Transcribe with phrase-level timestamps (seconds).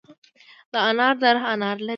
[0.71, 1.89] د انار دره انار لري